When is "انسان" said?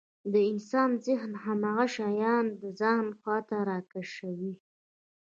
0.51-0.89